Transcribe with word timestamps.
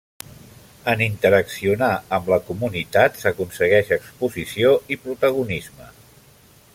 En 0.93 1.03
interaccionar 1.05 1.89
amb 2.17 2.31
la 2.33 2.39
comunitat 2.47 3.21
s’aconsegueix 3.25 3.93
exposició 3.99 4.75
i 4.97 5.01
protagonisme. 5.07 5.91